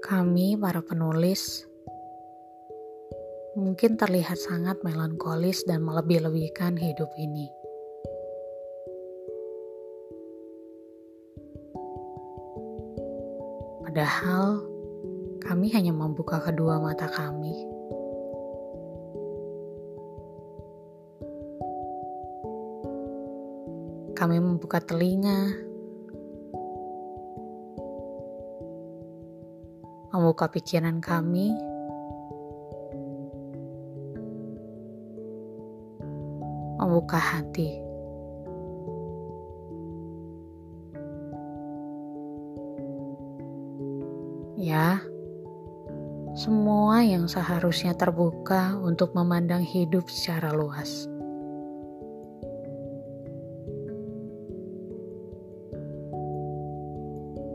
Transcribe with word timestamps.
Kami, 0.00 0.56
para 0.56 0.80
penulis, 0.80 1.68
mungkin 3.52 4.00
terlihat 4.00 4.40
sangat 4.40 4.80
melankolis 4.80 5.60
dan 5.68 5.84
melebih-lebihkan 5.84 6.80
hidup 6.80 7.12
ini. 7.20 7.52
Padahal, 13.84 14.64
kami 15.44 15.68
hanya 15.76 15.92
membuka 15.92 16.40
kedua 16.40 16.80
mata 16.80 17.04
kami. 17.04 17.52
Kami 24.16 24.36
membuka 24.40 24.80
telinga 24.80 25.69
membuka 30.10 30.50
pikiran 30.50 30.98
kami, 30.98 31.54
membuka 36.82 37.18
hati. 37.18 37.78
Ya, 44.60 45.00
semua 46.36 47.00
yang 47.00 47.30
seharusnya 47.30 47.94
terbuka 47.96 48.76
untuk 48.82 49.14
memandang 49.14 49.64
hidup 49.64 50.10
secara 50.10 50.52
luas. 50.52 51.06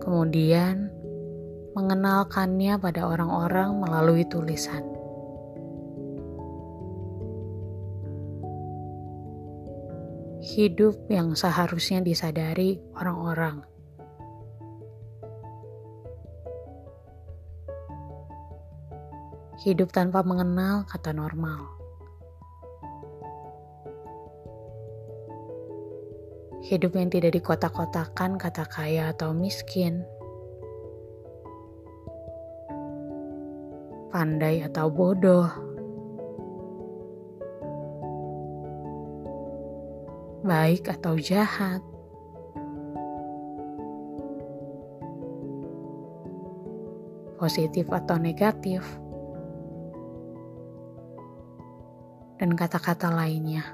Kemudian, 0.00 0.93
mengenalkannya 1.74 2.78
pada 2.78 3.10
orang-orang 3.10 3.82
melalui 3.82 4.22
tulisan. 4.30 4.82
Hidup 10.44 11.10
yang 11.10 11.34
seharusnya 11.34 11.98
disadari 11.98 12.78
orang-orang. 12.94 13.66
Hidup 19.64 19.90
tanpa 19.90 20.20
mengenal 20.22 20.84
kata 20.86 21.10
normal. 21.16 21.74
Hidup 26.64 26.96
yang 26.96 27.08
tidak 27.08 27.36
dikotak-kotakan 27.36 28.36
kata 28.36 28.64
kaya 28.68 29.10
atau 29.10 29.32
miskin. 29.32 30.04
Pandai 34.14 34.62
atau 34.62 34.86
bodoh. 34.86 35.50
Baik 40.46 40.86
atau 40.94 41.18
jahat. 41.18 41.82
Positif 47.42 47.90
atau 47.90 48.14
negatif. 48.22 48.86
Dan 52.38 52.54
kata-kata 52.54 53.10
lainnya. 53.10 53.66